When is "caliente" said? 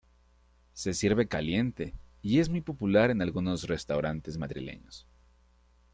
1.27-1.93